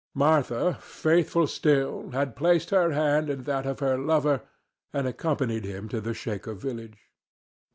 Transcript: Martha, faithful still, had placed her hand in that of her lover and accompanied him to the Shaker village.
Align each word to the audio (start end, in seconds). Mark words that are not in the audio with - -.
Martha, 0.15 0.79
faithful 0.81 1.45
still, 1.45 2.09
had 2.09 2.35
placed 2.35 2.71
her 2.71 2.89
hand 2.91 3.29
in 3.29 3.43
that 3.43 3.67
of 3.67 3.77
her 3.81 3.99
lover 3.99 4.41
and 4.91 5.05
accompanied 5.05 5.63
him 5.63 5.87
to 5.87 6.01
the 6.01 6.15
Shaker 6.15 6.55
village. 6.55 6.97